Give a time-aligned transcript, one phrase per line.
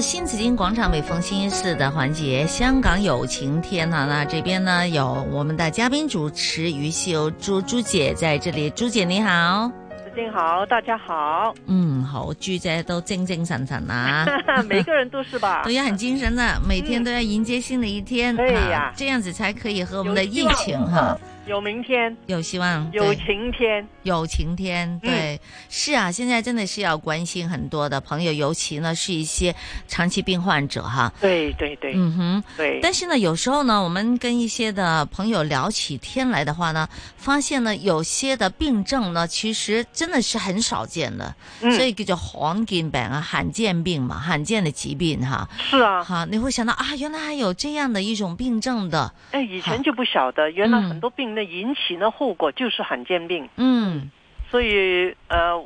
[0.00, 4.06] 新紫金广场每逢星期四的环节，香港有晴天呢。
[4.08, 8.70] 那这边呢有我们的嘉宾主持于秀朱朱姐在这里。
[8.70, 11.52] 朱姐你好，紫金好，大家好。
[11.66, 14.24] 嗯，好，朱姐都精精神神啊，
[14.66, 21.18] 每个人都是吧， 都要很精神的，每天都要迎接新的一天对呀，这样子才可以和我们的疫情哈。
[21.44, 29.52] 有明天，有希望，有晴天，有晴天，对，是啊，现在真的是要关心很多的朋友，尤其呢是一些
[29.88, 31.12] 长期病患者哈。
[31.20, 32.78] 对对对，嗯哼，对。
[32.80, 45.48] 但是呢，有时候呢，我们跟一些的朋友聊起天来的话呢，发现呢，有些的病症呢，其实真的是很少见的，所以就叫黄金病啊，罕见病嘛，罕见的疾病哈。
[45.58, 49.12] 是啊，哈，你会想到啊，原来还有这样的一种病症的。
[49.32, 51.41] 哎，以前就不晓得，原来很多病那。
[51.44, 54.10] 引起的后果就是罕见病，嗯，
[54.50, 55.58] 所以呃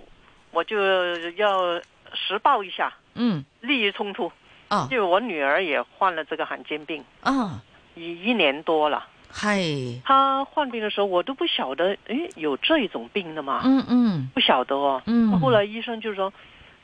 [0.50, 0.76] 我就
[1.36, 1.80] 要
[2.14, 4.30] 实报一下，嗯，利益冲突
[4.68, 7.62] 啊，就我女儿也患了这个罕见病啊，
[7.94, 9.60] 已一年多了，嗨，
[10.04, 16.32] 她患病的时候我都不晓得，哎，有这一种病的嘛，嗯嗯，不晓得哦，嗯，后来医生就说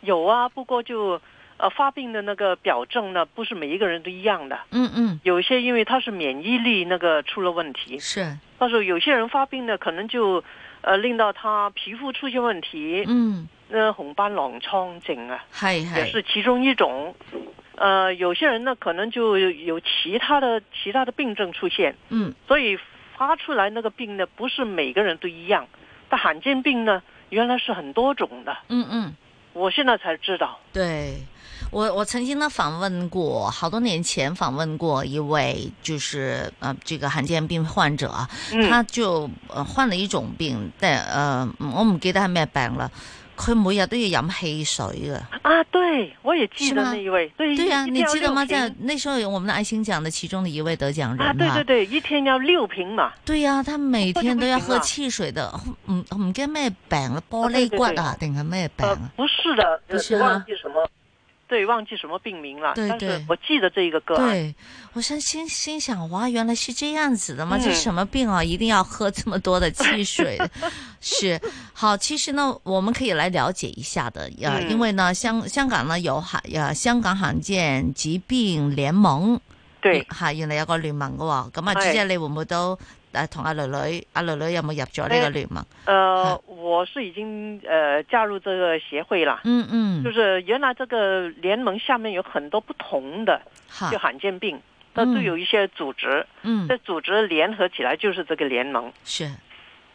[0.01, 1.21] 有啊，不过就。
[1.63, 4.59] 呃，发病的那个表症呢，不是每一个人都一样的。
[4.73, 7.97] 嗯嗯，有一些因为他是免疫力那个出了问题。
[8.01, 10.43] 是，到时候有些人发病呢，可能就，
[10.81, 13.05] 呃，令到他皮肤出现问题。
[13.07, 17.15] 嗯，那红斑狼疮症啊，是也是其中一种。
[17.77, 21.95] 呃，有些人呢，可能就有其他的其他的病症出现。
[22.09, 22.77] 嗯，所以
[23.17, 25.69] 发出来那个病呢，不是每个人都一样。
[26.09, 28.59] 但罕见病呢，原来是很多种的。
[28.69, 29.13] 嗯嗯，
[29.53, 30.59] 我现在才知道。
[30.73, 31.21] 对。
[31.73, 38.13] 我我曾经呢访问过好多年前访问过一位就是呃这个罕见病患者，
[38.69, 42.91] 他就呃、患了一种病，但呃我唔记得系咩病了。
[43.35, 45.17] 佢每日都要饮汽水嘅。
[45.41, 48.45] 啊，对我也记得那一位，对，对啊，你记得吗？
[48.45, 53.11] 在那时候有我们的爱心奖的其中的一位得奖人啊，对对对，一天要六瓶嘛。
[53.25, 55.51] 对呀，他每天都要喝汽水的，
[55.89, 59.11] 唔唔知咩病了，玻璃罐啊定系咩病啊？
[59.17, 60.87] 不是的，唔是忘记什么。
[61.53, 62.73] 对，忘记什么病名了。
[62.73, 64.17] 对对，我记得这一个歌。
[64.17, 64.55] 对，
[64.95, 67.59] 我在心心想，哇，原来是这样子的吗？
[67.59, 68.43] 这什么病啊？
[68.43, 70.39] 一定要喝这么多的汽水？
[71.03, 71.39] 是
[71.75, 79.39] 好，其实呢，我们可以来了解一下的呀，因为呢，香香港呢有罕呀香港罕见疾病联盟。
[79.83, 81.25] 对，哈，原来有个联盟的。
[81.53, 82.79] 咁啊，接姐，你会唔会都？
[83.13, 85.63] 诶，同阿女女，阿女女有冇入咗呢个联盟？
[85.85, 89.41] 诶，我是已经诶加入这个协会啦。
[89.45, 93.41] 嗯嗯，就是原来这个联盟下面有很多不同的，
[93.91, 94.59] 就罕见病，
[94.95, 96.27] 都有一些组织。
[96.43, 98.91] 嗯，这组织联合起来就是这个联盟。
[99.05, 99.31] 是，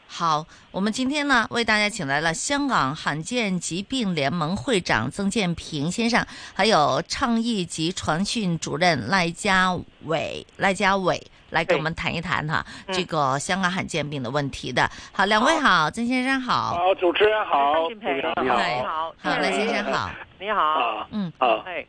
[0.06, 6.24] 好，我们今天呢为大家请来了香港罕见疾病联盟会长曾建平先生，
[6.54, 11.20] 还有倡议及传讯主任赖家伟，赖家伟。
[11.52, 20.10] 来跟我们谈一谈哈这个香港罕见病的问题的好两位好曾先生好好主持人好你好你好你好你先生好
[20.40, 21.86] 你好嗯好哎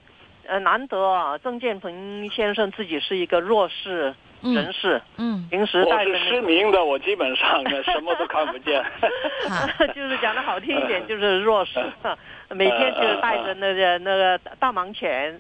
[0.47, 8.83] 呃难得啊郑建鹏先生自己是一个弱势人士嗯平时带着失明的我基本上呢什么都看不见
[9.95, 11.79] 就是讲的好听一点就是弱势
[12.51, 15.39] 每天就是带着那个那个大盲犬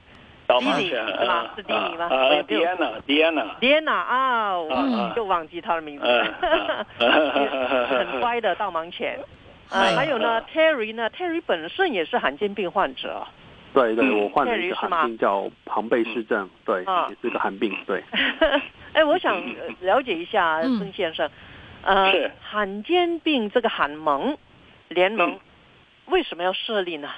[0.49, 1.47] 导盲犬是吗？
[1.55, 1.99] 是导盲犬
[2.81, 6.07] 吗？Diana，Diana，Diana 啊，我就忘记他的名字。
[6.99, 9.19] 很乖的导盲犬。
[9.69, 13.25] 啊， 还有呢，Terry 呢？Terry 本身也是罕见病患者。
[13.75, 16.49] 对对，我患了一个罕病，叫庞贝氏症。
[16.65, 17.77] 对，也是个罕病。
[17.87, 18.03] 对。
[18.95, 19.37] 哎，我想
[19.81, 21.29] 了解一下孙先生，
[21.83, 22.11] 呃，
[22.41, 24.39] 罕见病这个罕见
[24.89, 25.39] 联盟
[26.07, 27.11] 为什么要设立呢？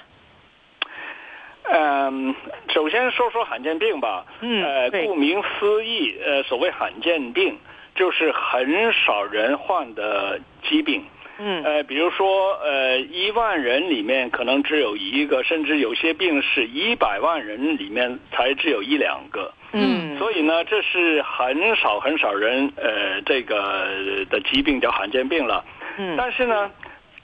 [1.73, 2.35] 嗯，
[2.71, 4.25] 首先说说罕见病吧。
[4.41, 7.57] 嗯，呃，顾名思义，呃，所谓罕见病，
[7.95, 11.05] 就是很少人患的疾病。
[11.39, 19.53] 嗯，呃，比如说，呃，一万人里面可能只有一个，甚至有些病是一百万人里面才只有一两个。
[19.73, 23.87] 嗯，所以呢，这是很少很少人呃，这个
[24.29, 25.65] 的疾病叫罕见病了。
[25.99, 26.69] 嗯，但是呢。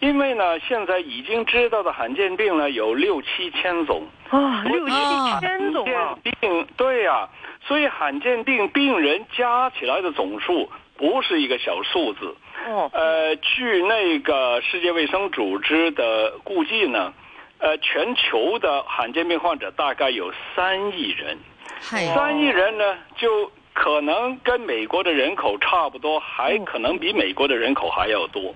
[0.00, 4.94] 因为呢，现在已经知道的罕见病呢有六七千种啊，六七
[5.40, 6.16] 千种啊！
[6.22, 7.26] 病对呀，
[7.66, 12.34] 所以罕见病病人加起来的总数不是一个小数字
[12.68, 12.90] 哦。
[12.92, 17.14] 呃，据那个世界卫生组织的估计呢，
[17.58, 21.38] 呃，全球的罕见病患者大概有三亿人，
[21.80, 28.54] 三亿人呢就可能跟美国的人口差不多，还可能比美国的人口还要多。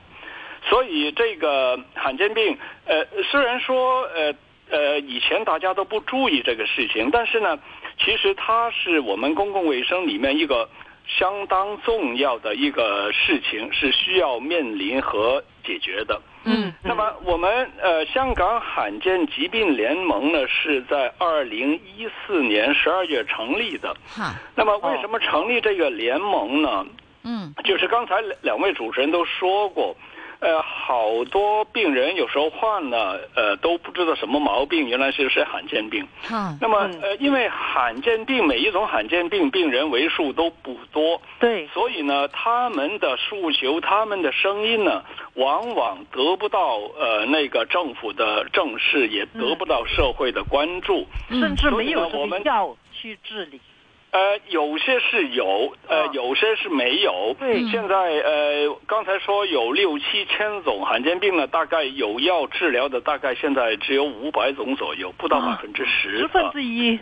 [0.69, 4.35] 所以这个罕见病，呃，虽然说呃
[4.71, 7.59] 呃以前大家都不注意这个事情，但是呢，
[7.99, 10.69] 其实它是我们公共卫生里面一个
[11.07, 16.21] 相当重要的一个事情，是需要面临和解决的。
[16.45, 16.73] 嗯。
[16.85, 23.95] 那么我们呃香港罕见疾病联盟呢，是在二零一四年十二月成立的。
[24.07, 24.35] 哈。
[24.55, 26.87] 那么为什么成立这个联盟呢？
[27.25, 27.53] 嗯。
[27.65, 29.97] 就是刚才两位主持人都说过。
[30.41, 36.07] 呃，好多病人有时候患了，呃，都不知道什么毛病，原来是是罕见病。
[36.33, 36.57] 嗯。
[36.61, 41.21] 那么，呃，因为罕见病每一种罕见病病人为数都不多。
[41.39, 41.67] 对。
[41.69, 45.05] 所以呢，他们的诉求、他们的声音呢，
[45.35, 53.61] 往往得不到呃那个政府的重视，也得不到社会的关注，甚至没有我们药去治理。
[54.13, 57.35] 呃，有些是有，呃，有些是没有。
[57.39, 66.99] 对，现在呃，刚才说有六七千种罕见病呢，大概有药治疗的，大概现在只有五百种左右，不到百分之十，十分之一。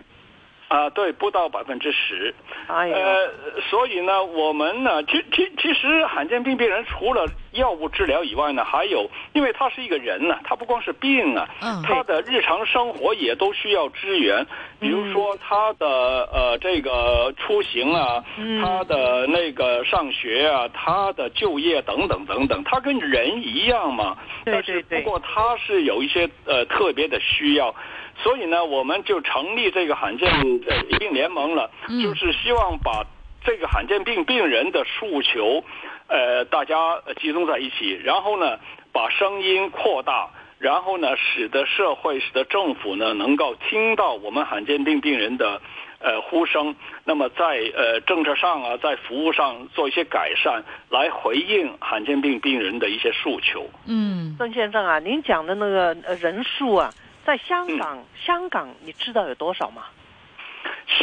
[0.68, 2.34] 啊，对，不到百分之十。
[2.66, 3.28] 哎呀，呃，
[3.70, 7.24] 所以呢，我们呢，其其其实罕见病病人除了。
[7.52, 11.48] 药物治疗以外呢，还有，因为他是一个人呢，他不光是病啊，
[11.84, 14.46] 他的日常生活也都需要支援，
[14.80, 18.22] 比如说他的呃这个出行啊，
[18.62, 27.74] 他的那个上学啊，他的就业等等等等，他跟人一样嘛，但是不过他是有一些呃特别的需要，
[28.22, 31.70] 所以呢，我们就成立这个罕见疾病联盟了，
[32.02, 33.04] 就是希望把。
[33.48, 35.64] 这个罕见病病人的诉求，
[36.06, 38.58] 呃，大家集中在一起，然后呢，
[38.92, 40.28] 把声音扩大，
[40.58, 45.58] 然后呢，使得社会、使得政府呢，能够听到我们罕见病病人的
[46.00, 46.76] 呃呼声。
[47.06, 53.66] 那么，在呃政策上啊，在服务上做一些改善，来回应罕见病病人的一些诉求。
[53.86, 56.90] 嗯，郑先生啊，您讲的那个人数啊，
[57.24, 59.84] 在香港，香港你知道有多少吗？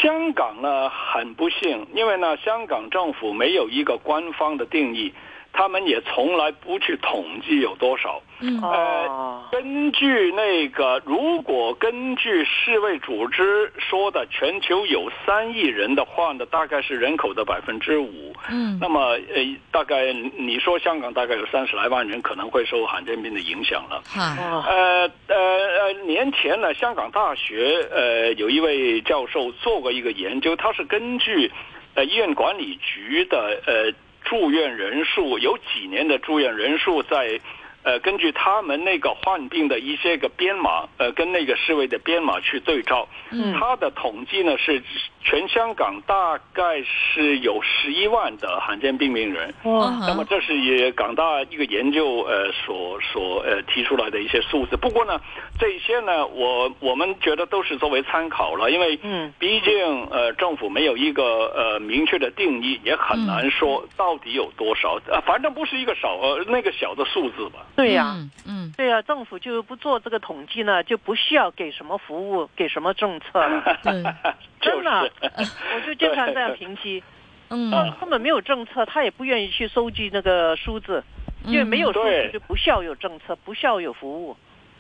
[0.02, 5.14] 香港呢，很不幸，因为呢，香港政府没有一个官方的定义。
[5.56, 8.22] 他们也从来不去统计有多少。
[8.62, 18.36] 呃，根据那个，如果根据世卫组织说的，全球有三亿人的话呢，大概是人口的百分之五。
[18.52, 24.04] 嗯，那么呃，大概你说香港大概有三十来万人可能会受罕见病的影响了。
[24.18, 31.50] 呃呃呃，年前呢，香港大学呃有一位教授做过一个研究，他是根据
[31.94, 33.94] 呃医院管理局的呃。
[34.26, 37.40] 住院人数有几年的住院人数在。
[37.86, 44.82] 呃，根据他们那个患病的一些个编码，呃，跟那个世卫的编码去对照，嗯，他的统计呢是
[45.24, 49.54] 全香港大概是有十一万的罕见病病人。
[49.66, 54.76] 哇，那么这是也港大一个研究呃所所呃提出来的一些数字。
[54.76, 55.22] 不过呢，
[55.60, 65.00] 这些呢，我我们觉得都是作为参考了，因为嗯，毕竟呃政府没有一个呃明确的定义，也很难说到底有多少。
[65.08, 67.60] 呃，反正不是一个少呃那个小的数字吧。
[67.76, 68.16] 对呀，
[68.48, 73.76] 嗯，对呀，政府就不做这个统计呢，就不需要给什么服务，给什么政策了。
[74.62, 77.04] 真的，我就经常这样评析，
[77.52, 77.70] 嗯，
[78.00, 81.04] 根本没有政策，他也不愿意去收集那个数字，
[81.46, 84.36] 因为没有数字就不需要有政策，不需要有服务。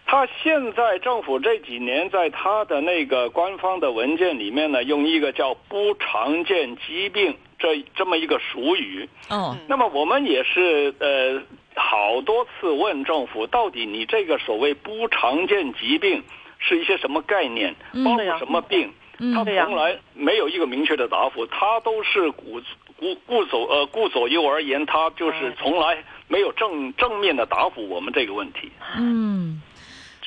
[0.07, 9.09] 他现在政府这几年在他的那个官方的文件里面呢，用一个叫“不常见疾病”这这么一个俗语。
[9.31, 11.41] 哦，那么我们也是呃。
[11.81, 16.23] 好多次问政府，到底你这个所谓不常见疾病
[16.59, 18.91] 是一些什么概念，包括什么病，
[19.33, 22.61] 他从来没有一个明确的答复，他都是顾
[22.97, 28.71] 顾顾左呃顾左右而言他，就是从来没有正正面的答复我们这个问题。
[28.97, 29.61] 嗯。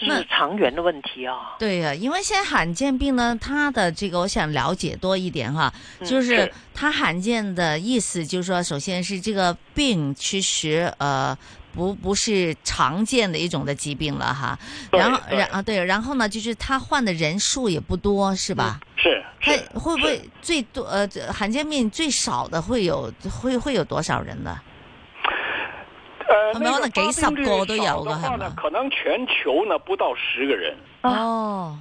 [0.07, 1.57] 是长远的问题啊！
[1.59, 5.73] 对呀，因为现在罕见病呢，它的这个我想了解多一点哈，
[6.05, 11.37] 就是它罕见的意思，就是说，首先是这个病其实呃
[11.73, 14.57] 不不是常见的一种的疾病了哈。
[14.93, 18.81] 然后，然啊，对，然后呢，就是他患的人数也不多，是吧？
[18.97, 20.85] 是他会不会最多？
[20.85, 24.59] 呃，罕见病最少的会有会会有多少人呢？
[26.29, 30.77] 咁樣可能几十个都有㗎，可能全球呢不到十个人。
[31.03, 31.77] 哦，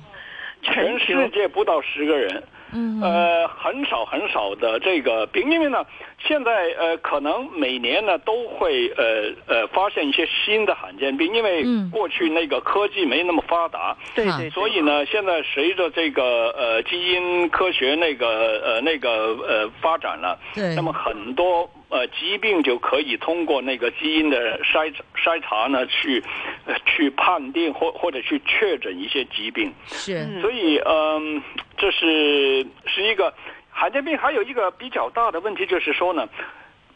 [0.61, 2.41] 全世界不到十个人。
[2.73, 5.85] 嗯，呃，很少很少的这个病，因为呢。
[6.19, 18.27] 现在呃，可能每年呢都会呃呃发现一些新的罕见病，因为过去那个科技没那么发达，对对，所以呢，现在随着这个呃基因科学那个
[18.65, 19.09] 呃那个
[19.47, 26.21] 呃发展了，对，那么很多呃疾病就可以通过那个基因的筛筛查呢去
[26.88, 31.41] 去判定或或者去确诊一些疾病，是，所以嗯，
[31.77, 33.31] 这是是一个。
[33.77, 36.27] 罕见病还有一个比较大的问题，就是说呢，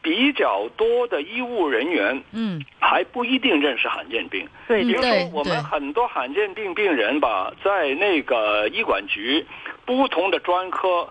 [0.02, 4.48] 比较多的医务人员，嗯，还不一定认识罕见病。
[4.68, 9.46] 对，比如说我们很多罕见病病人吧，在那个医管局
[9.86, 11.08] 不同的专科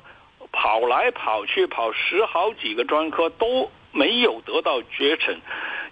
[0.50, 5.38] 跑来跑去，跑十好几个专科都没有得到绝诊，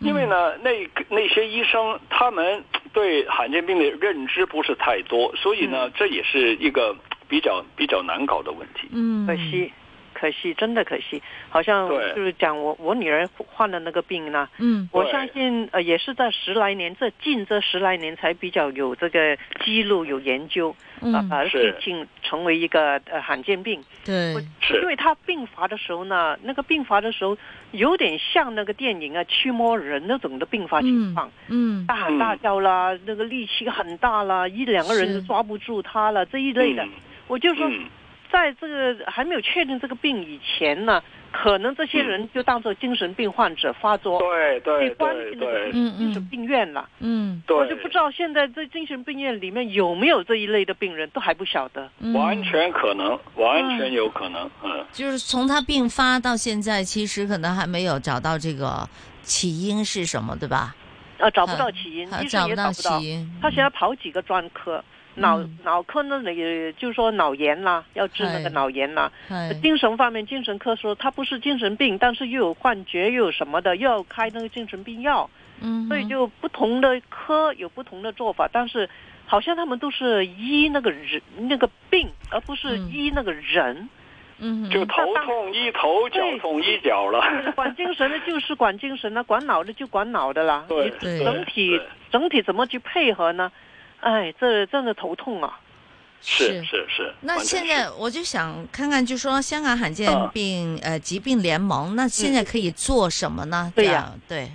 [0.00, 0.70] 因为呢，那
[1.08, 6.96] 那些医生他们对罕见病的认知不是太多，所以呢，这也是一个。
[7.28, 8.88] 比较比较难搞的问题。
[8.90, 9.70] 嗯，可惜，
[10.14, 11.22] 可惜，真的可惜。
[11.50, 14.48] 好像就是讲我我女儿患了那个病呢。
[14.58, 23.80] 嗯，我相信呃也是在十来年这近这十来年才比较有这个记录有研究，啊，而且竟成为一个呃罕见病。
[24.06, 24.32] 对，
[24.82, 27.36] 因为他病发的时候呢，那个病发的时候
[27.72, 31.30] 有点像那个电影啊驱魔人那种的病发情况。
[31.48, 36.82] 嗯，大喊大叫啦，那个力气很大啦，一两个人就抓不住他了这一类的。
[37.28, 37.70] 我就说，
[38.32, 44.18] 在这个还没有确定这个病以前呢，可能这些人就当做精神病患者发作，
[44.64, 45.14] 被关
[45.70, 46.88] 进精神病院了。
[47.00, 51.88] 嗯，我就不知道现在这精神病院里面有没有这一类的病人，都还不晓得。
[52.14, 54.50] 完全可能，完全有可能。
[54.64, 54.84] 嗯。
[54.90, 58.88] 就是从他病发到现在，其实可能还没有找到这个
[59.22, 60.74] 起因是什么，对吧？
[61.18, 62.64] 啊，找不到起因，医生也找不到。
[63.42, 64.82] 他现在跑几个专科。
[65.18, 69.10] 脑脑科那里就说脑炎啦，要治那个脑炎啦。
[69.62, 75.28] 精神方面，精神科说他不是精神病，但是又有幻觉，又有什么的，又要开那个精神病药。
[75.60, 78.88] 嗯，所以就不同的科有不同的做法，但是
[79.26, 83.88] 好像他们都是医那个人那个病，而不是医那个人。
[84.40, 87.20] 嗯，就头痛医头，脚痛医脚了。
[87.56, 90.64] 管精神的就是管精神的，管脑的就管脑的啦。
[90.68, 91.80] 对，整体
[92.12, 93.50] 整体怎么去配合呢？
[94.00, 95.58] 哎，这真的头痛啊！
[96.20, 97.12] 是是是。
[97.20, 103.72] 那现在我就想看看，就说香港罕见病呃疾病联盟，那现在可以做什么呢？
[103.74, 104.50] 对呀，对。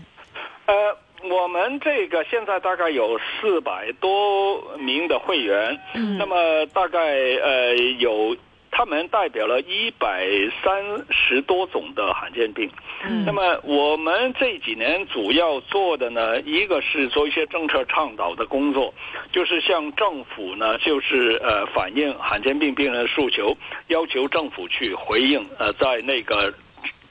[0.66, 0.98] 呃，
[1.30, 5.78] 我们这个现在大概有四百多名的会员，
[6.18, 8.36] 那么大概呃有。
[8.74, 10.26] 他们代表了一百
[10.64, 12.70] 三十多种的罕见病。
[13.08, 18.92] 嗯，那么我们这几年主要做的呢，一个是做一些政策倡导的工作，
[19.32, 23.56] 就是向政府呢，就是呃反映罕见病病人诉求，
[23.88, 26.52] 要求政府去回应呃，在那个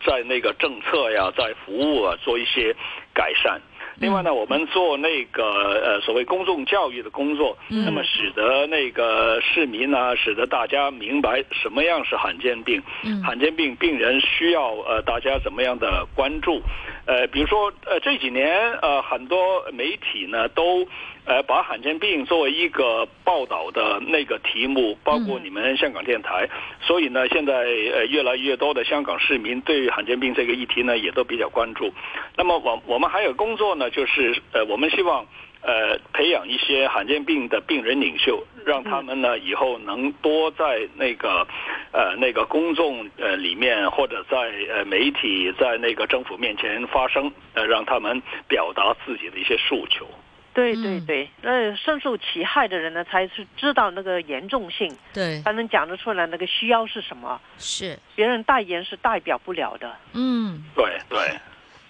[0.05, 2.75] 在那个政策呀，在服务啊做一些
[3.15, 3.61] 改善。
[4.03, 12.83] 另外呢，我们做那个呃所谓公众教育的工作，那么使得那个市民呢，使得大家明白什么样是罕见病，
[13.25, 16.61] 罕见病病人需要呃大家怎么样的关注。
[17.07, 20.87] 呃，比如说，呃，这几年呃，很多媒体呢都
[21.25, 26.49] 呃把罕见病作为一个报道的那个题目，包括你们香港电台，
[26.81, 27.55] 所以呢，现在
[27.95, 31.93] 呃越来越多的香港市民对罕见病这个议题呢也都比较关注。
[32.37, 35.27] 那么我我们还有工作呢，就是呃我们希望。
[35.63, 41.47] 呃，培养一些罕见病的病人领袖，让他们呢以后能多在那个
[41.93, 44.37] 呃那个公众呃里面，或者在
[44.75, 50.05] 呃媒体在那个政府面前发声，呃让他们表达自己的一些诉求。
[50.53, 57.41] 对对对，那深受其害的人呢，才是知道那个严重性，对，才能讲得出来那个需要是什么。
[57.57, 59.97] 是，别人代言是代表不了的。
[60.15, 61.19] 嗯，对对。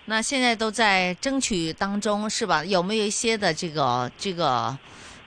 [0.07, 2.65] 那现在都在争取当中，是吧？
[2.65, 4.77] 有没有一些的这个这个，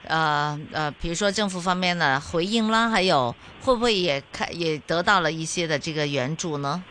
[0.06, 6.82] 呃呃，比如说政府方面的回应啦，还有会不会也开也得到了一些的这个援助呢？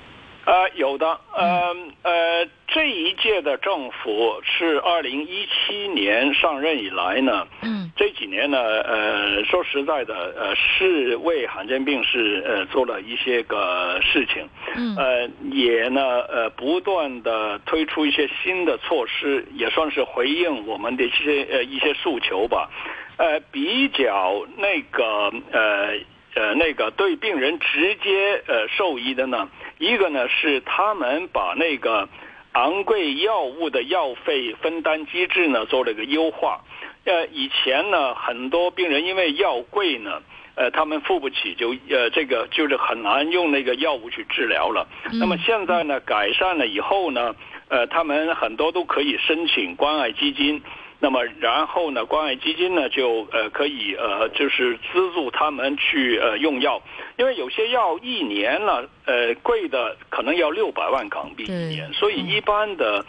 [0.46, 22.70] 呃，有的，呃呃，这一届的政府是二零一七年上任以来呢，嗯，这几年呢，呃，说实在的，呃，是为罕见病是呃做了一些个事情，嗯，呃，也呢，呃，不断的推出一些新的措施，也算是回应我们的一些呃一些诉求吧，
[23.18, 25.96] 呃，比较那个呃。
[26.36, 29.50] 呃，那个对病人直接呃受益的呢，
[29.80, 32.10] 一个呢是他们把那个
[32.52, 36.60] 昂贵药物的药费分担机制呢做了一个优化。
[37.06, 40.22] 呃，以前呢很多病人因为药贵呢，
[40.56, 44.86] 呃，他们付不起，就呃这个就是很难用那个药物去治疗了。
[45.18, 47.34] 那么现在呢改善了以后呢，
[47.70, 50.62] 呃，他们很多都可以申请关爱基金。
[51.00, 52.06] 那么，然后呢？
[52.06, 56.82] 关爱基金呢，就呃可以呃，就是资助他们去呃用药，
[57.18, 63.06] 因为有些药一年呢，呃，贵的可能要六百万港币一年，所以一般的。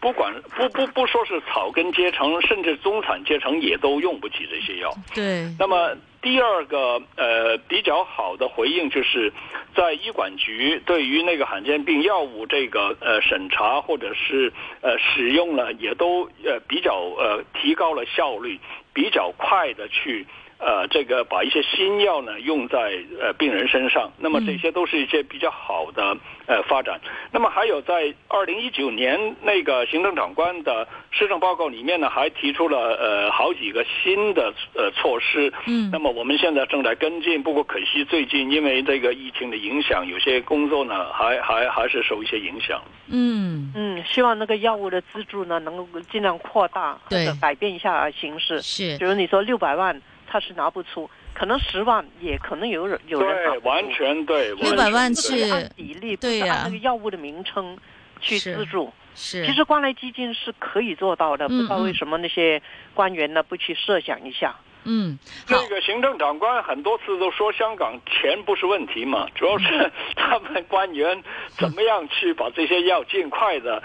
[0.00, 4.92] 不管不不不说是草根阶层，甚至中产阶层也都用不起这些药。
[5.14, 9.30] 对，那么第二个呃比较好的回应就是，
[9.74, 18.58] 在医管局对于那个罕见病药物这个呃审查或者是呃使用呢，也都呃比较呃提高了效率，
[18.94, 20.26] 比较快的去。
[20.60, 26.14] 呃，这个把一些新药呢用在呃病人身上，那么这些都是一些比较好的
[26.46, 27.00] 呃发展。
[27.32, 35.50] 那么还有在二零一九年那个行政长官的施政报告里面呢，还提出了呃好几个新的呃措施。
[35.66, 42.78] 嗯，那么我们现在正在跟进，不过可惜最近因为这个疫情的影响，有些工作呢还还还是受一些影响。
[43.10, 48.60] 嗯嗯，希望那个药物的资助呢能够尽量扩大，对，改变一下形式。
[48.60, 49.98] 是，比如你说六百万。
[50.30, 53.50] 他是拿不出，可能十万，也可能有人有人拿。
[53.50, 54.54] 对，完全对。
[54.54, 57.76] 六百万是按比例，不按那个药物的名称
[58.20, 58.92] 去资助。
[59.16, 62.62] 是，其实关爱基金是可以做到的，不知道为什么那些
[62.94, 64.54] 官员呢不去设想一下。
[64.92, 65.16] 嗯，
[65.46, 71.22] 这个行政长官很多次都说香港钱不是问题嘛，主要是 他们官员
[71.56, 73.80] 怎么样去把这些药尽快的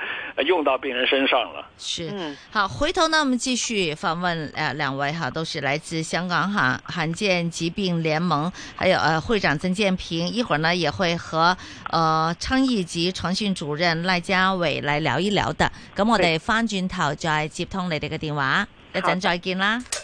[0.45, 1.63] 用到病人身上了。
[1.77, 11.55] 是，嗯，好，回头呢，我们继续访问呃两位哈，都是来自香港哈罕见疾病联盟，还有呃会长曾建平，一会儿呢也会和
[11.91, 15.71] 呃昌邑及传讯主任赖家伟来聊一聊的。
[15.95, 19.85] 咁我哋翻转头再接通你哋嘅电话，一阵再见啦。